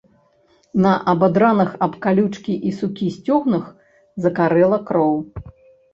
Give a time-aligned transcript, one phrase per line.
[0.85, 3.71] На абадраных аб калючкі і сукі сцёгнах
[4.27, 5.15] закарэла кроў.